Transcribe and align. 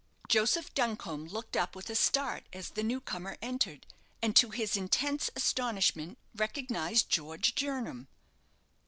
Joseph 0.27 0.73
Duncombe 0.73 1.27
looked 1.27 1.55
up 1.55 1.75
with 1.75 1.87
a 1.91 1.95
start 1.95 2.47
as 2.51 2.71
the 2.71 2.81
new 2.81 2.99
comer 2.99 3.37
entered, 3.39 3.85
and, 4.19 4.35
to 4.35 4.49
his 4.49 4.75
intense 4.75 5.29
astonishment, 5.35 6.17
recognized 6.33 7.07
George 7.07 7.53
Jernam. 7.53 8.07